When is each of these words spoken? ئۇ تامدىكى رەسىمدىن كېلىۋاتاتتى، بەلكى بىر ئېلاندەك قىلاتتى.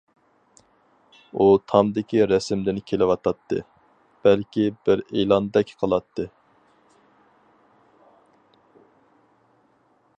ئۇ 1.41 1.45
تامدىكى 1.71 2.23
رەسىمدىن 2.31 2.79
كېلىۋاتاتتى، 2.91 3.59
بەلكى 4.27 4.65
بىر 4.89 5.05
ئېلاندەك 5.11 5.75
قىلاتتى. 5.83 6.27